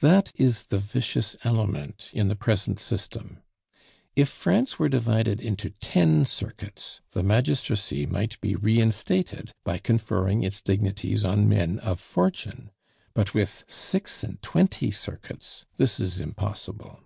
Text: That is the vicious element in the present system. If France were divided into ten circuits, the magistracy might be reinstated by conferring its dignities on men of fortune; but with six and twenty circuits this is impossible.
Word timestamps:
That 0.00 0.32
is 0.34 0.64
the 0.64 0.78
vicious 0.78 1.34
element 1.44 2.10
in 2.12 2.28
the 2.28 2.36
present 2.36 2.78
system. 2.78 3.38
If 4.14 4.28
France 4.28 4.78
were 4.78 4.90
divided 4.90 5.40
into 5.40 5.70
ten 5.70 6.26
circuits, 6.26 7.00
the 7.12 7.22
magistracy 7.22 8.04
might 8.04 8.38
be 8.42 8.54
reinstated 8.54 9.52
by 9.64 9.78
conferring 9.78 10.44
its 10.44 10.60
dignities 10.60 11.24
on 11.24 11.48
men 11.48 11.78
of 11.78 12.00
fortune; 12.00 12.70
but 13.14 13.32
with 13.32 13.64
six 13.66 14.22
and 14.22 14.42
twenty 14.42 14.90
circuits 14.90 15.64
this 15.78 15.98
is 15.98 16.20
impossible. 16.20 17.00